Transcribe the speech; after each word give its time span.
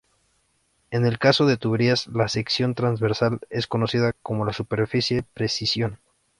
En 0.89 1.05
el 1.05 1.19
caso 1.19 1.45
de 1.45 1.57
tuberías, 1.57 2.07
la 2.07 2.27
sección 2.27 2.73
transversal 2.73 3.39
es 3.51 3.67
conocida 3.67 4.13
con 4.23 4.43
la 4.47 4.51
suficiente 4.51 5.29
precisión. 5.35 5.99